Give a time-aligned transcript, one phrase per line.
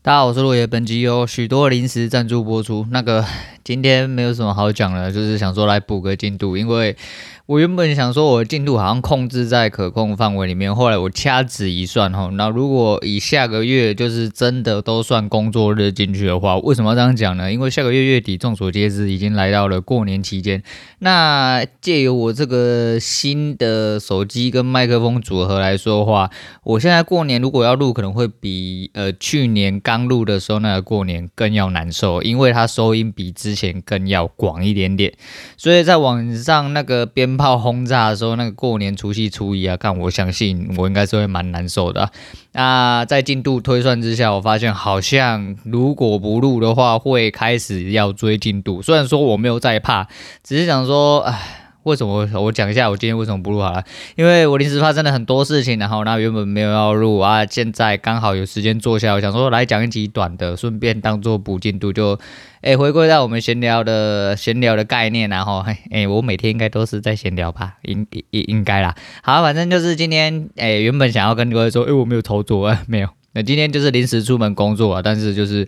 [0.00, 0.64] 大家好，我是落叶。
[0.64, 2.86] 本集有许多临时赞助播出。
[2.92, 3.24] 那个
[3.68, 6.96] 今天没有什么好讲的，就是想说来补个进度，因为。
[7.48, 10.76] 我原本想说，我的进度好像控制在可控范围里面。
[10.76, 17.50] 后来我掐指一算，哈，那如果以下个月就是真的都算工作日进去的话，为什么要这样讲呢？
[17.50, 20.62] 因为下个月月底，众所皆知，已经来到了过年期间。
[20.98, 26.28] 那借由我这个新的手机跟麦克风组合来说的话，
[26.64, 35.12] 我现在过年如果要录，可能会比呃去年刚录的时候那个过年更要难受，因为它收音比之前更要广一点点。
[35.56, 42.10] 所以在网上那个鞭炮轰炸的时候，那个过年除夕初一啊，看我相信我应该是会蛮难受的。
[42.52, 48.80] 那在进度推算之下，我发现好像如果不录的话，会开始要追进度。
[48.80, 50.06] 虽然说我没有在怕，
[50.44, 51.64] 只是想说，唉。
[51.88, 53.82] 为什么我讲一下我今天为什么不录好了？
[54.14, 62.18] 因为我临时发生了很多事情，然后那原本没有要录啊，现在刚好有时间坐下，我想说来讲一集短的，顺便当做补进度，就
[62.60, 68.94] 哎回归到我们闲聊的闲聊的概念，然后哎我每天应该都是在闲聊吧，应应应该啦。
[69.22, 75.66] 好，反正就是今天哎原本想要跟各位说，哎我没有操作啊，没有，那今天就是临时出门工作啊，但是就是。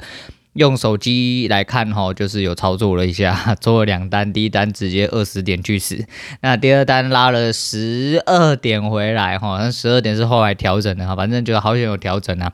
[0.55, 6.05] 用手机来看哈，就是有操作了一下， 做了两单，第一单直接二十点去死，
[6.41, 12.53] 那第二单拉了十二点回来哈，那十二点是后来调整的哈，反正就好险有调整啊。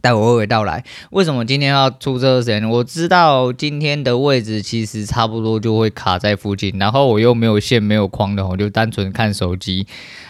[0.00, 2.68] 待我娓娓道来，为什么今天要出这个时间？
[2.68, 9.86] 我知道今天的位置其实差不多就会卡在附近，然后我又没有线没有框的，我就单纯看手机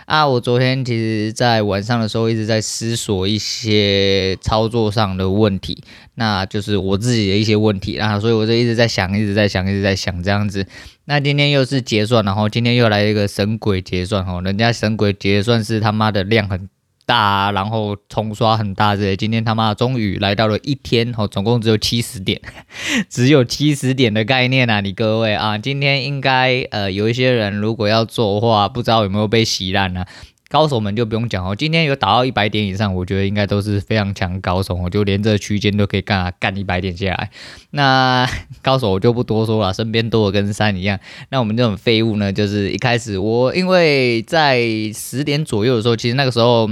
[0.06, 0.26] 啊。
[0.26, 5.82] 我昨天其实在晚上的时候一直在思索一些操作上的问题，
[6.16, 10.66] 那就是我自己的一些问题啊，所以我就一直在想，一直在想，一直在想这样子。
[11.04, 16.68] 那今天又是结算，然后今天又来一个神鬼结算哦，人家神鬼结算是他妈的量很
[17.10, 22.40] 大，然后冲刷很大之类，今天他妈终于来到了一天，哦，总共只有七十点，
[23.10, 30.04] 只有七十点的概念啊，你各位啊，今天应该呃有一些人如果要做的话，不知道有没有被洗烂呢？
[30.48, 37.30] 高手们就不用讲哦，今天有打到一百点以上，我觉得应该都是非常强高手，我就连这区间都可以干啊，干一百点下来。
[37.70, 38.28] 那
[38.62, 41.00] 高手我就不多说了，身边多的跟山一样。
[41.30, 44.60] 那我们这种废物呢，就是一开始我因为在
[44.94, 46.70] 十点左右的时候，其实那个时候。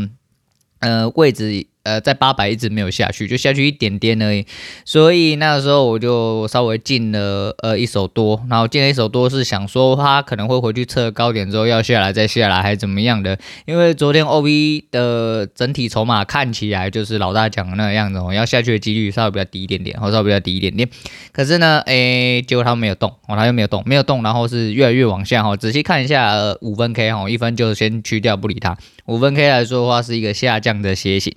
[0.81, 4.47] 呃，位置呃在八百一直没有下去，就下去一点点而已，
[4.85, 20.89] 所以那个时候我就稍微进了呃一手多，然后进了一手多是想说他可能会回去测高点之后要下来再下来还是怎么样的，因为昨天 OB 的整体筹码看起来就是老大讲的那个样子哦，要下去的几率稍微比较低一点点，或稍微比较低一点点，
[21.33, 28.77] 可是呢，诶，结果他没有动，哦，他又没有动，没有动，然后是越来越往下哈，仔细看一下呃五分 K 哈，一分就先去掉不理他。
[29.07, 31.35] 五分 K 来说的话，是一个下降的楔形。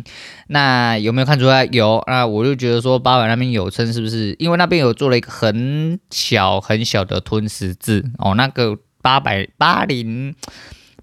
[0.54, 1.64] 那有没有看出来？
[1.72, 2.04] 有。
[2.08, 4.36] 那我就觉得说，八百那边有撑，是不是？
[4.38, 8.36] 因为那边有做了一个很小很小的吞十字哦。
[8.36, 10.36] 那个八百八零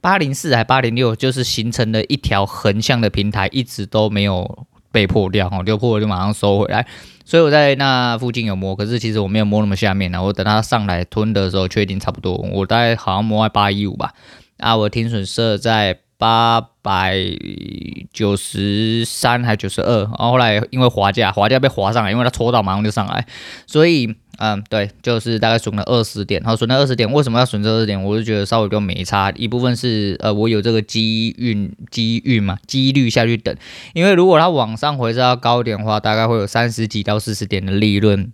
[0.03, 5.65] 八零四还八零六，就是形成了一条横向的平台，一直都没有被破掉哦。
[5.65, 6.87] 就破了就马上收回来。
[7.25, 10.23] 所以我在那附近有摸，可是其实我没有摸那么下面呢。
[10.23, 12.35] 我等它上来吞的时候，确定差不多。
[12.53, 14.13] 我大概好像摸在八一五吧。
[14.59, 16.01] 啊，我停损设在。
[16.19, 17.17] 八百
[18.13, 23.25] 九十三还九十二，然后后来因为滑价，滑价被滑上来，因为它戳到马上就上来，
[23.67, 28.03] 所以嗯，对，就是大概损了二十点，然后损了二十点，为什么要损这二十点？
[28.03, 33.55] 我就觉得稍微就没差，一部分是呃我有这个机运机运嘛，几率下去等，
[33.95, 38.33] 因为如果它往上回是要高点的话，大概会有三十几到四十点的利润。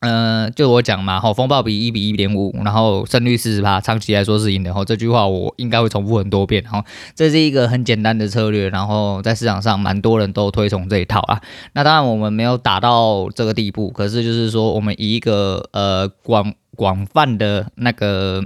[0.00, 4.72] 嗯、就我讲嘛，吼，风暴比一比一点五，然后胜率四十趴，长期来说是赢的。
[4.72, 6.64] 吼，这句话我应该会重复很多遍。
[6.64, 6.84] 吼，
[7.16, 11.40] 这是一个很简单的策略，然后在市场上蛮多人都推崇这一套啊。
[11.72, 18.44] 那当然我们没有打到这个地步，可是就是说，我们以一个呃广广泛的那个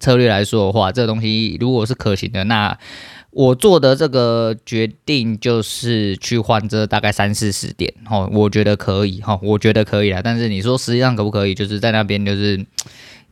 [0.00, 2.76] 策略来说的话，这个东西如果是可行的，那。
[3.32, 10.20] 我做的这个决定就是去换这大概三四十点，哦，我觉得可以，哈，我觉得可以啦。
[10.22, 11.54] 但是你说实际上可不可以？
[11.54, 12.64] 就是在那边就是，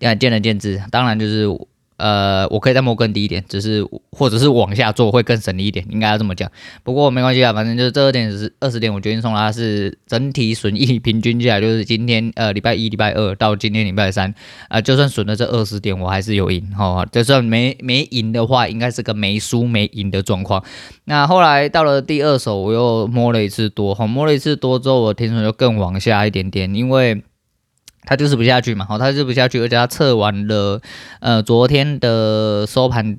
[0.01, 0.83] 呀，见仁见智。
[0.91, 1.47] 当然就是。
[2.01, 6.51] 呃，我可以再摸更低一点，只是或者是往下做会更省力一点，应该要这么讲。
[6.83, 14.35] 不过没关系啊，反正就是这二点是二十点，我决定送它是整体损益平均下来，就是今天呃礼拜一、礼拜二到今天礼拜三
[14.69, 17.07] 啊、就算损了这二十点，我还是有赢哈。
[17.13, 20.65] 就算没没赢的话，应该是个没输没赢的状况。
[21.05, 27.23] 那后来到了第二手，我又摸了一次多，哈，摸了一次多之后，我停损就更往下一点点，因为。
[28.05, 30.81] 它就是不下去嘛，好，它就是不下去，而且它测完了，
[31.21, 33.19] 呃，昨天的收盘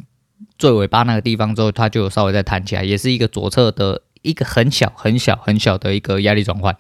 [0.58, 6.76] 最尾巴那个地方之后，它就稍微再弹起来，也是一个左侧的一个很小很小很小的一个压力转换。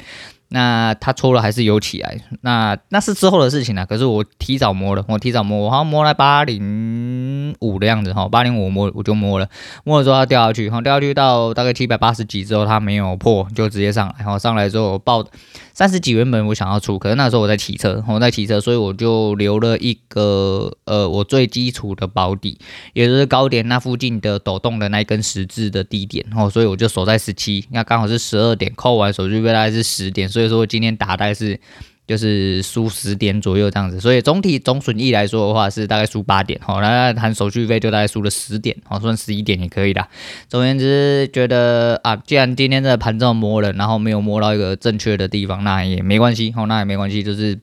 [0.53, 3.85] 那他搓了还是有起来，那那是之后的事情了。
[3.85, 9.47] 可是我提早摸了，我提早摸，我好像摸了八零五的样子哈，八零五摸我就摸了，
[9.85, 15.25] 摸了之后它掉下去，然后，掉下去到大概七百八十几之后它没有破，就直接上来，然后上来之后我报
[15.73, 22.59] 三十几原本我想要出，可是那时候我在骑车，我在骑车，所以我就留了一个呃我最基础的保底，
[22.91, 30.40] 也就是高点那附近的抖动的那一根十字的低点，哦，所以我就守在十七，那刚好是十二点，扣完手续费大概是十点，所以。
[30.47, 31.59] 所以说今天打大概是
[32.07, 40.05] 就是输十点左右这样子，所以总体总损益来说的话是大概输八点，好，那含手续费就大概输了十点，好，算十一点也可以的。
[40.49, 47.59] 总而言之，觉得啊，既然今天的盘这么摸了，然后没有摸到一个正确的地方，那也没关系，好，那也没关系，就是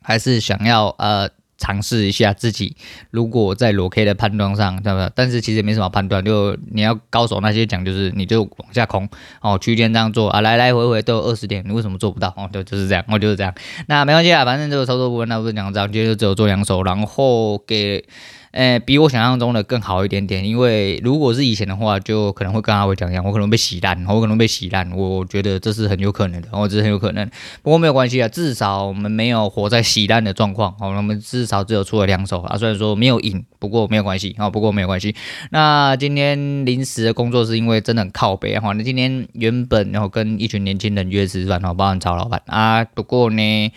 [0.00, 1.28] 还是想要呃。
[1.58, 2.76] 尝试一下自己，
[3.10, 5.10] 如果在裸 K 的判断上，对吧？
[5.14, 9.08] 但是其实没什么判断，就你要高手那些讲，就是你就往下空
[9.42, 12.32] 哦，区间这样做啊，来来回回都有二十点，你为什么做不到？
[12.36, 13.52] 哦，就，就是这样，我，就是这样。
[13.88, 18.04] 那没关系啊，反正这个操作部分那不是两张，今天就只有做两手，然后给。
[18.52, 27.28] 诶，比我想象中的更好一点点，因为如果是以前的话，就可能会跟阿伟讲一样，我可能被洗烂，我可能被洗烂，我觉得这是很有可能的，哦，这是很有可能。
[27.62, 35.14] 不过没有关系啊，至少我们没有活在洗烂的状况，哦，我们至少只有出了两手啊，虽然说没有赢，不过没有关系，哦，不过没有关系。
[35.50, 43.72] 那今天临时的工作是因为真的很靠北，哈，那今天原本然后跟一群年轻人约吃饭，哦，包含曹老板啊，不过呢。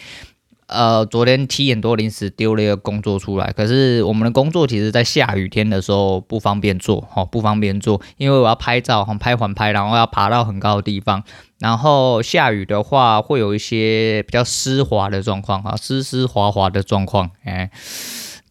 [0.71, 11.23] 呃，昨天七点多临时丢了一个工作出来，可是我们的工作其实在下雨天的时候不方便做，哈，不方便做，因为我要拍照，哈，拍环拍，然后要爬到很高的地方，
[11.59, 17.69] 然后下雨的话会有一些比较湿滑的状况，哈，湿湿滑滑的状况，哎，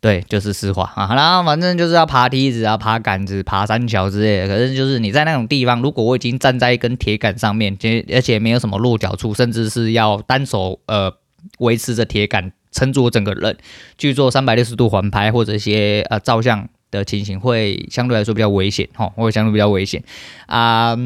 [0.02, 7.78] 对，就是湿滑啊，然后反正就是要爬梯子啊，爬杆子，爬山桥之类的，可是就是你在那种地方，如果我已经站在一根铁杆上面，
[8.12, 11.19] 而且没有什么落脚处，甚至是要单手，呃。
[11.58, 13.56] 维持着铁杆撑住我整个人
[13.98, 20.02] 去做三百六十度环拍或者一些呃照相的情形，会相对来说比较危险哈，会相对比较危险
[20.46, 20.96] 啊。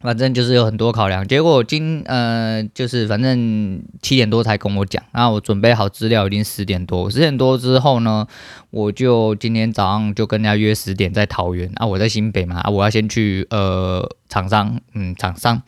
[0.00, 8.26] 反正就是有很多考量，结果今呃就是反正七点多才跟我讲，然后我准备好资料已经十点多，十点多之后呢，
[8.68, 15.62] 我就今天早上就跟人家约十点在桃园啊，我在新北嘛啊，我要先去呃厂商，嗯厂商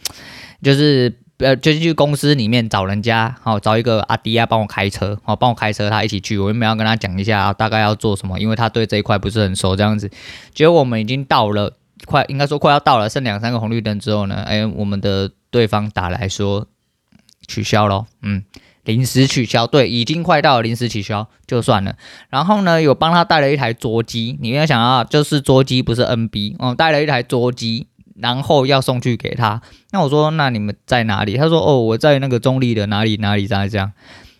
[0.62, 1.14] 就是。
[1.38, 6.38] 呃，就去公司里面找人家，好找一个阿迪亚帮我开车，好帮我开车，他一起去。
[6.38, 10.10] 我原本要跟他讲一下大概要做什么，因为他对这一块不是很熟，这样子。
[10.54, 11.74] 结果我们已经到了，
[12.06, 16.66] 快应该说快要到了，剩两三个红绿灯之后呢，哎，我们的对方打来说
[17.46, 18.42] 取消咯，嗯，
[18.84, 21.96] 临时取消，对，已经快到了，临时取消就算了。
[22.30, 27.88] 然后呢，有帮他带了一台桌机，你要想要就是桌机不是 NB，哦，带了一台桌机。
[28.20, 29.60] 然后要送去给他，
[29.90, 31.36] 那我说，那你们在哪里？
[31.36, 33.92] 他说哦，我在那个中立的哪里哪里这样这样。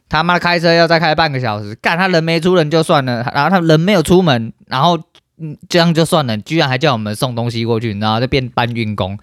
[0.09, 4.99] 他妈开车要再开半个小时，干他人没出人就算了，然后他人没有出门，然后
[5.39, 9.19] 嗯这样就算了，居然还叫我们送东西过去，然后就变搬运工，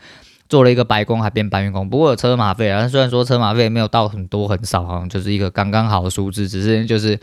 [0.48, 7.20] 做了一个白工还变搬运工，不过有车马费啊，虽然说车马费没有到很多很少，好像就是一个刚刚好的数字，只是就是。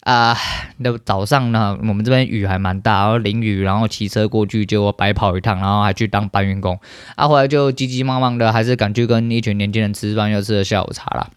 [0.00, 0.34] 啊，
[0.78, 6.80] 那早上呢，我们这边雨还蛮大，然后淋雨，然后骑车过去，结果白跑一趟，然后还去当搬运工。
[7.16, 11.28] 啊，后来就急急忙忙的，还是赶去跟一群年轻人吃饭，又吃了下午茶啦，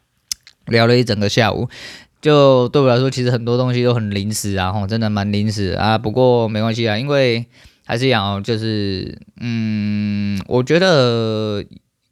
[0.68, 1.68] 聊了一整个下午。
[2.22, 5.98] 就对我来说，其实很多东西都很临时啊，吼，真的蛮临时啊。
[5.98, 7.46] 不过没关系啊，因为
[7.86, 11.66] 还是讲，就是嗯，我觉得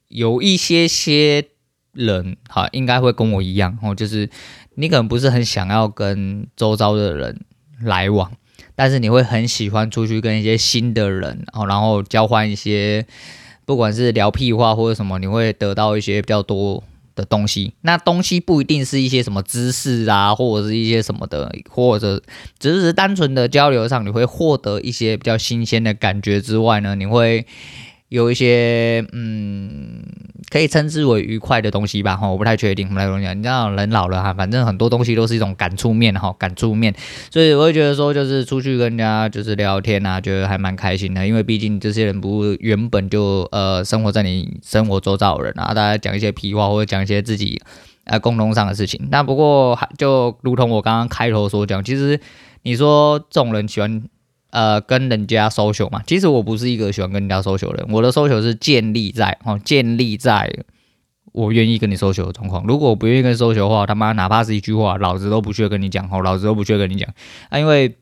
[0.09, 1.45] 有一些些
[1.93, 4.29] 人哈，应该会跟我一样，吼，就是。
[4.75, 7.41] 你可能不是很想要跟周遭的人
[7.81, 8.31] 来往，
[8.75, 13.05] 但是你会很喜欢出去跟一些新的人，然后然后交换一些，
[13.65, 16.83] 不管是聊屁话或者什么，你会得到一些比较多
[17.15, 17.73] 的东西。
[17.81, 22.21] 那东西不一定是一些什么知识啊，或者是一些什么的，或者
[22.57, 27.45] 只是单纯的交流上，你会获得一些比较新鲜的感觉之外呢，你会。
[28.11, 30.03] 有一些嗯，
[30.49, 32.85] 可以称之为愉快的东西吧，哈，我不太确定。
[32.89, 36.93] 我们来讲，你知道人老了哈，反正很多东西都是一种感触面哈，感触面，
[37.31, 47.61] 所以我会觉得说，就是出去跟人家就是聊天啊，觉得还蛮开心的，因为毕竟这些人不原本就呃生活在你生活周遭的人啊，大家讲一些屁话或者讲一些自己
[48.03, 49.07] 呃共同上的事情。
[49.09, 52.19] 那不过还就如同我刚刚开头所讲，其实
[52.63, 54.03] 你说这种人喜欢。
[54.51, 60.53] 呃，跟人家 social 嘛，其实我不是一个喜欢跟人家 social 的人，我的 social 是建立在哦，建立在
[61.31, 62.65] 我愿意跟你 social 的状况。
[62.67, 67.09] 如果我不愿意跟你 social 的话，他妈哪怕是一句话，老子都不屑跟你讲哦，老子都不屑跟你讲
[67.49, 67.95] 啊，因为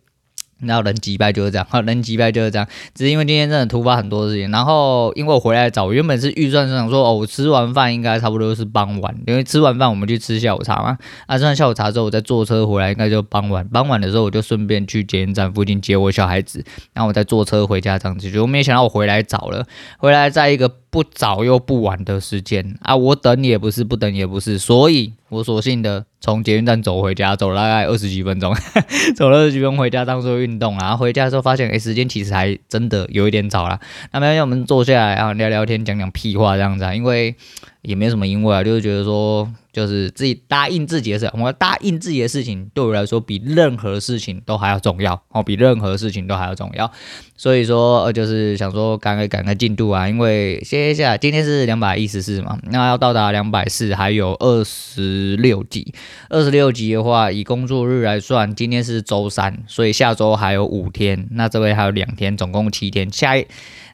[0.61, 4.49] 然后人击败就是这样， 人击败就是这样，只是因为今天真的突发很多事情。
[4.51, 10.97] 然后因为我回来早，原本是预算是想说，哦，我吃完饭应该差不多是傍晚，因为吃完饭我们去吃下午茶嘛。
[11.27, 13.67] 啊，吃完下午茶之后，我再坐车回来，应该就傍晚。
[13.69, 16.63] 傍晚的时候，我就顺便去捷运站附近接我小孩子，
[16.93, 18.29] 然后我再坐车回家这样子。
[18.29, 19.65] 就没想到我回来早了，
[19.97, 26.05] 回来在一个不早又不晚的时间啊，我等也不是，不等也不是，所以我索性的。
[26.21, 28.53] 从捷运站走回家，走了大概二十几分钟，
[29.15, 30.87] 走了二十几分钟回家当做运动啊。
[30.87, 33.79] 然后回家的时候发现，哎，时间其实还真的有一点早了。
[34.11, 37.33] 那么让我们坐下来啊，聊聊天，讲讲屁话这样子啊，因为
[37.81, 39.49] 也没什么因为啊，就是觉得说。
[39.71, 46.91] 就是自己答应自己的事，我答应自己的事情对我来说比任何事情都还要重要哦，比任何事情都还要重要。
[47.37, 55.93] 所以说，呃，就是想说赶个赶个进度啊，因为歇一下今天是两百一十四嘛，那要到达两百四还有二十六集，
[56.29, 63.09] 二十六集的话，以工作日来算，今天是周三，所以下周还有五天，那这边还有两天，总共七天。
[63.13, 63.45] 下一，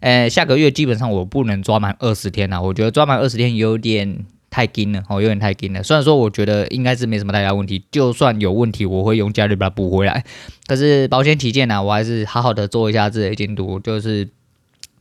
[0.06, 4.26] 呃，下个月基本上我不能抓满二十天了，我觉得抓满二十天有点。
[4.52, 5.84] 太紧了哦，有点太紧了。
[5.84, 10.24] 虽然说我觉得应该是没什么太大问题，就算有问题，我会用家里把它补回来。
[10.66, 14.30] 可是保险起见呢，我还是好好的做一下自己的监督，就是。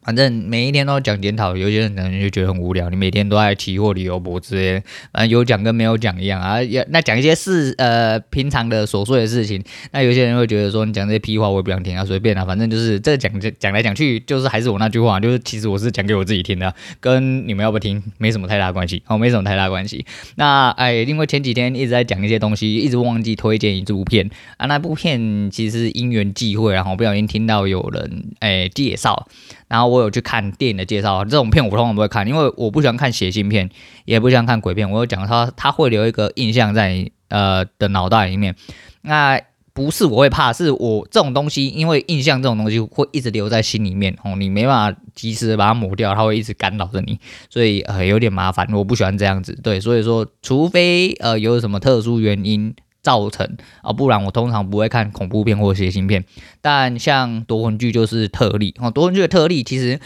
[0.05, 2.91] 反正每一天都讲检讨，有些人可能就觉得很无聊。
[2.91, 4.83] 你每天都在期货、旅游博之类，
[5.13, 6.63] 反正有讲跟没有讲一样啊。
[6.63, 12.45] 也那讲一些事，呃，平常的琐碎的事情，那有些人会觉得说你讲这些屁话，我也不想听啊，随便啊。
[12.45, 20.05] 反正就是这讲讲讲来讲去，就是还是我那句话，就是其实我是讲给我自己听的，跟你们要不要听没什么太大关系，哦，没什么太大关系。
[20.37, 24.67] 那哎，因为前几天一直在讲一些东西，一直忘记推荐一部片啊。
[24.67, 29.27] 那部片其实因缘际会，然后不小心听到有人哎介绍。
[29.69, 33.71] 然后我有去看电影的介绍，这种片我通常不会看，因为我不喜欢看血腥片，
[34.05, 34.91] 也不喜欢看鬼片。
[34.91, 38.55] 我有讲他他会留一个印象在你呃的脑袋里面。
[39.03, 39.41] 那
[39.73, 47.19] 不是我会怕，是我这种东西，因为印象这种东西会一直留在心里面哦，你没办法及时把它抹掉，它会一直干扰着你，
[47.51, 48.69] 所以呃有点麻烦。
[48.73, 52.75] 我不喜欢这样子，对，所以说除非呃有什么特殊原因。
[53.05, 56.25] 造成啊，不然我通常不会看恐怖片或血腥片。
[56.63, 60.01] 但像夺魂剧就是特例哦，夺魂剧的特例其实，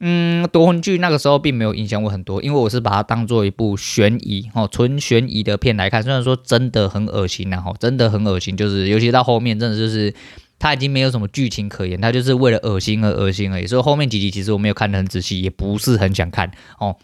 [0.00, 6.02] 嗯，夺魂剧那个时候并没有影响我很多，因为我是把它当做一部悬疑哦，纯悬疑的片来看。
[6.02, 10.12] 虽然说真的很恶心呐，哈，真的很恶心，就是尤其到后面真的就是
[10.58, 13.66] 它已经没有什么剧情可言，它就是为了恶心而恶心而已。
[13.66, 16.96] 所以后面几集其实我没有看得很仔细，也不是很想看哦。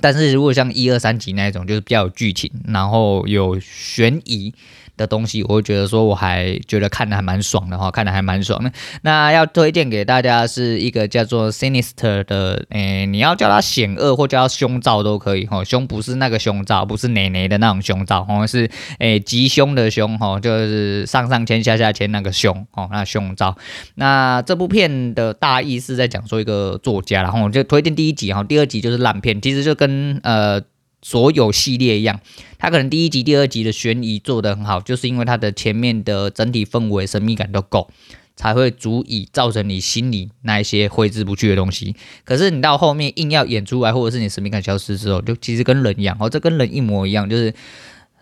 [0.00, 4.52] 但是如果像一二三集那一种，就是比较有剧情，然后有悬疑
[4.96, 8.70] 的东西，我会觉得说我还觉得看的还蛮爽的哈，看的还蛮爽的。
[9.02, 15.64] 那要推荐给大家是一个叫做 Sinister 的，诶、你要叫它险恶或叫它凶兆都可以哈。
[15.64, 23.56] 凶不是那个凶兆，不是奶奶的那种凶兆，哦，是诶吉凶的凶哈，就是上上签下下签那个凶哦，那凶兆。
[23.96, 30.62] 那这部片的大意是在讲说一个作家，然后我就推荐第一集哈，第二集就是烂片，其实就跟呃。
[31.04, 32.18] 所有系列一样，
[32.58, 37.90] 它可能第一集、第二集的悬疑做得很好，就是因为它的前面的整体氛围、神秘感都够，
[38.34, 41.94] 才会足以造成你心里那一些挥之不去的东西。
[42.24, 47.52] 可是你到后面硬要演出来，或者是你神秘感消失之后，就其实跟人一样，哦，这跟人一模一样，就是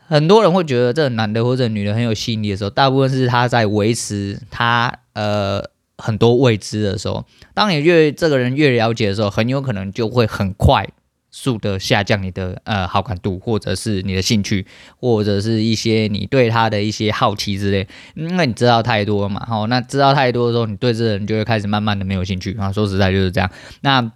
[0.09, 5.62] 很多人会觉得这个男的或者女的很有吸引力的时候，大部分是他在维持他呃
[5.99, 7.25] 很多未知的时候。
[7.55, 10.89] 当你越这个人越了解的时候，很有可能就会很快。
[11.33, 14.67] 速的下降你的呃好感度，或者是你的兴趣，
[15.01, 22.71] 或者是一些你对他的一些好奇之类，因为你知道太多了嘛，好，那知道太多的时候，你对这个人就会开始慢慢的没有兴趣啊。
[22.71, 23.51] 说实在就是这样。
[23.81, 24.12] 那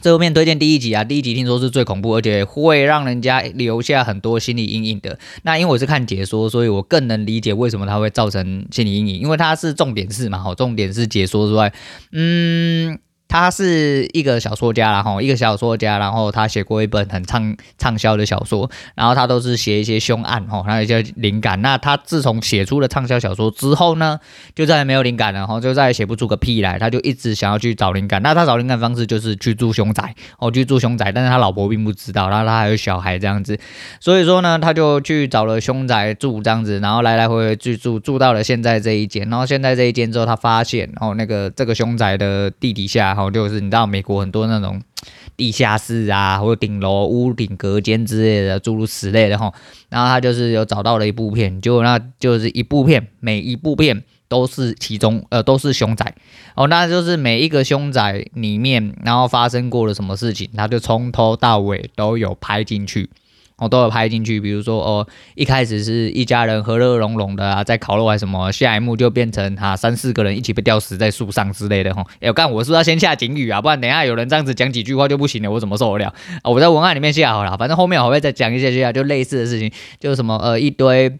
[0.00, 5.18] 这部片推荐第一集啊，第一集听说是最恐怖，而且会让人家留下很多心理阴影的。
[5.42, 11.72] 那因为我是看解说，所以我更能理解为什么它会造成心理阴影，因为它是重点是嘛，好，重点是解说之外，
[12.12, 12.98] 嗯。
[13.28, 21.60] 他是一个小说家，然后一个小说家，然后他写过一本很畅畅销的小说，然后他都是写一些凶案，哈，还有一些灵感。
[21.60, 24.18] 那他自从写出了畅销小说之后呢，
[24.54, 26.78] 就再也没有灵感了，然后就再也写不出个屁来。
[26.78, 28.22] 他就一直想要去找灵感。
[28.22, 33.58] 那他找灵感方式就是去住凶宅，哦，去住凶宅，但是他老婆并不知道，然后他还有小孩这样子。
[34.00, 39.28] 所以说呢，他就去找了凶宅住这样子，然后来来回回去住，住到了现在这一间。
[39.28, 43.16] 然后现在这一间之后，他发现，哦，那个这个凶宅的地底下。
[43.18, 44.80] 然后就是你知道美国很多那种
[45.36, 49.52] 地下室啊，或者顶楼、屋顶、隔间之类的，诸如此类的哈。
[49.88, 56.14] 然后他就是有找到了一部片，就那就是一部片，每一部片都是其中呃都是凶宅
[56.54, 63.10] 哦，那就是每一个凶宅里面，然后发生过了什么事情，他就从头到尾都有拍进去。
[63.58, 64.40] 哦，都有拍进去。
[64.40, 72.04] 比如说哦，一开始是一家人和乐融融的啊，在烤肉还是什么，下一幕就变成、啊、三四个人一起被吊死在树上之类的哈。
[72.20, 73.60] 要、哦、干，我是不是要先下警语啊？
[73.60, 76.50] 不然等下有人这样子讲几句话就不行了，我怎么受得了啊？
[76.50, 81.18] 我在文案里面下好了，反正后面我会再讲一些些就类似的事情，就什么呃一堆。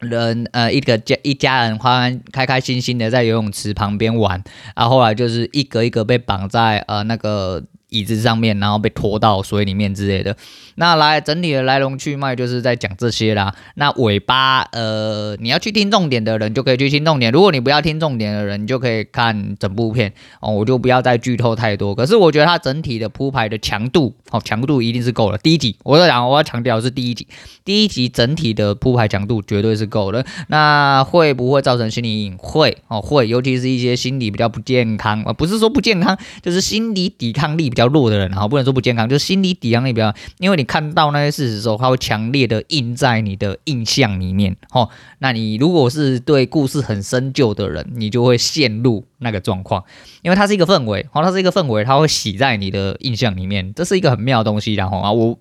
[0.00, 4.42] 人呃，一个家一家人欢开开心心的在游泳池旁边玩，
[4.74, 7.62] 然后后来就是一个一个被绑在呃那个。
[7.90, 10.36] 椅子上面，然后被拖到水里面之类的。
[10.76, 13.54] 那来整体的来龙去脉就是在讲这些啦。
[13.74, 17.30] 那尾巴，呃，你要去听重点的人就可以去听重点。
[17.30, 20.50] 如果你不要听重点的人，你就可以看整部片哦。
[20.52, 21.94] 我就不要再剧透太多。
[21.94, 25.36] 可是我觉得它整体的铺排的强度，哦，强度一定是够了。
[25.36, 27.26] 第一集，我在讲，我要强调是第一集，
[27.64, 30.24] 第一集整体的铺排强度绝对是够的。
[30.48, 32.38] 那会不会造成心理阴影？
[32.38, 37.79] 会哦，会，尤其是一些心理比较不健康，呃，不是说不健康，就是心理抵抗力比较。
[37.80, 39.80] 比较弱的人，然后不能说不健康，就是心理抵抗。
[39.80, 49.82] 力比较，因为你看到那些事实的时候，它会强烈的印在你的印象里面，哦，那你如果是对故事很深究的人，你就会陷入那个状况，
[50.20, 55.38] 因为它是一个氛围，哦，它是一个氛围，它会洗在你的印象里面，这是一个很妙的东西，然后啊，我。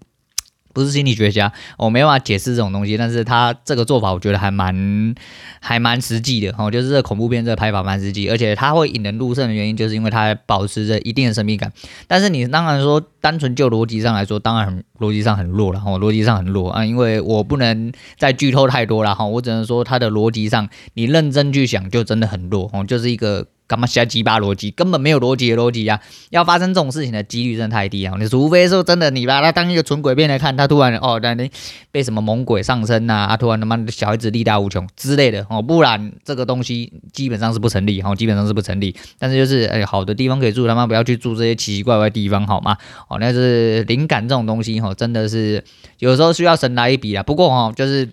[0.73, 5.15] 不是心理学家，我没办法解释这种东西，但是他这个做法我觉得还蛮
[5.59, 11.71] 还蛮实际的哦，就是这恐怖片这个拍法蛮实际，而且他会引人入胜的原因，就是因为它保持着一定的神秘感。
[12.07, 23.47] 但是你当然说，单纯就逻辑上来说，当然很逻辑上很弱了哈，逻辑上很弱啊，因为我不能再剧透太多了哈，我只能说它的逻辑上，你认真去想，就真的很弱哦，就是一个。
[23.69, 24.71] 干嘛瞎鸡巴逻辑？
[24.71, 26.01] 根本没有逻辑的逻辑啊！
[26.31, 28.15] 要发生这种事情的几率真的太低啊！
[28.19, 31.51] 你除非说真的，你把它当一个纯鬼片来看，他突然哦，那你
[31.91, 33.27] 被什么猛鬼上身呐？
[33.29, 38.95] 啊，突然他妈的小孩子力大无穷之类的哦，不然这个东西基本上是不成立哈，基本上是不成立。
[39.19, 42.75] 但是就是哎，好的地方可以住，他妈不要去住这些奇奇怪怪的地方好吗？
[43.07, 45.63] 哦，那是灵感这种东西哈，真的是
[45.99, 47.21] 有时候需要神来一笔啊。
[47.21, 48.09] 不过哈，就是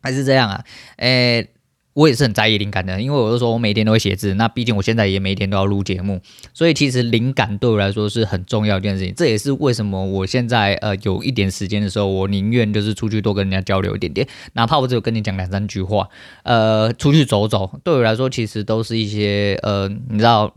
[0.00, 0.64] 还是这样啊，
[0.96, 1.50] 诶。
[1.94, 6.20] 我也是很在意灵感的，因为我就说我每天都会写字，那毕竟我现在也每天都要录节目，
[6.52, 9.14] 所以其实灵感对我来说是很重要一件事情。
[9.14, 16.08] 这也是为什么我现在呃有一点时间的时候，我宁愿就是出去多跟人家交流一点点，哪怕我只有跟你讲两三句话，
[16.42, 20.52] 呃，出去走走，对我来说其实都是一些呃，你知道。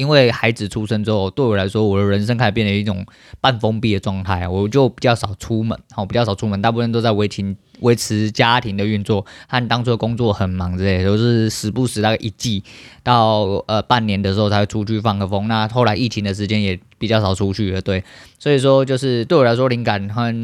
[0.00, 3.04] 因为孩子出生之后，对我来说，我的人生开始变成一种
[3.38, 12.64] 半封闭的状态，我就比较少出门，好，比较少出门，大部分都在维持维持家庭的运作，和当初的工作很忙之类的，都是时不时大概一季
[13.02, 15.46] 到呃半年的时候才会出去放个风。
[15.48, 18.02] 那后来疫情的时间也比较少出去了，对，
[18.38, 20.34] 所以说就是对我来说，灵感和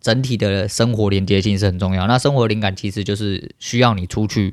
[0.00, 2.08] 整体的生活连接性是很重要。
[2.08, 4.52] 那生活灵感其实就是需要你出去，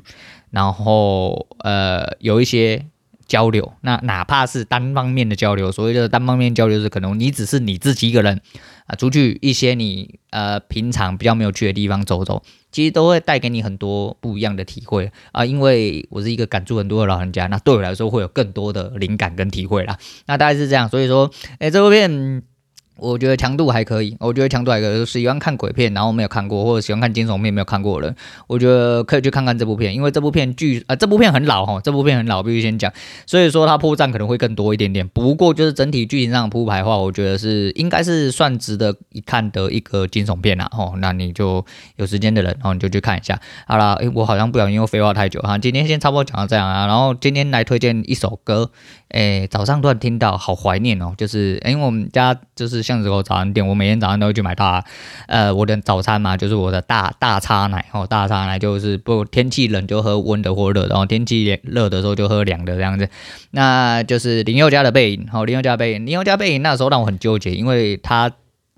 [0.50, 2.86] 然后呃有一些。
[3.26, 8.40] 交流，那哪怕是单方面的交流，所谓的单方面交流是可能你只是你自己一个人
[8.86, 15.44] 啊，出去一些你呃平常比较没有去的地方走走，其实都会带给你很多不一样的体会啊。
[15.44, 19.98] 因为我是一个感触很多的老人家，那对我来说会有更多的灵感跟体会啦。
[20.26, 22.42] 那大概是这样，所以说，哎，这部片。
[22.96, 24.94] 我觉得强度还可以，我觉得强度还可以。
[24.94, 32.92] 就是喜欢看鬼片，然后没有看过，或者喜欢看惊悚片没有看过的人，我觉得可以去看看这部片，因为这部片剧啊、这部片很老哈，这部片很老，必须先讲，
[33.26, 35.06] 所以说它破绽可能会更多一点点。
[35.08, 40.68] 不过就是整体剧情上的铺排的话，我觉得是应该是算值得一看的一个惊悚片啦。
[40.72, 41.64] 哦，那你就
[41.96, 43.40] 有时间的人，哦，你就去看一下。
[43.66, 48.70] 好啦，诶，我好像不小心又废话太久哈，今天先差不多讲到这样啊，然后今天来推荐一首歌。
[49.08, 51.14] 诶，早上突然听到，好怀念哦。
[51.16, 54.84] 就是，因为我们家就是巷子口早餐店，我每天早上都会去买它，
[55.26, 63.08] 呃，我的早餐嘛，就是我的大大叉奶哦，大叉奶就是不天气冷就喝温的或热，然后天气热的时候就喝凉的这样子。
[63.50, 68.30] 那就是林宥嘉的背影，好，林宥嘉背影，林宥嘉背影那时候让我很纠结，因为他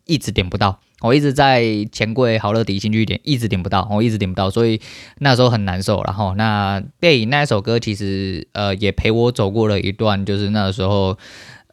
[0.06, 0.78] 一直点不到。
[1.02, 4.80] 我一直在钱柜、好乐迪、新据点，一直点不到，我一直点不到，所以
[5.18, 6.02] 那时候很难受。
[6.04, 11.18] 然后那背影那一首歌，其实呃也陪我走过了一段，就是那时候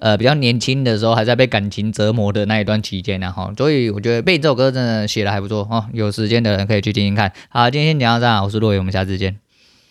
[0.03, 3.21] 呃比较年轻的时候，还在被感情折磨的那一段期间。
[3.21, 7.31] 呢，哈所以我觉得被这首歌真的写的还不错哦，有时间的人可以去听听看。
[7.47, 9.37] 好，今天先讲到这，我是洛伟，我们下次见。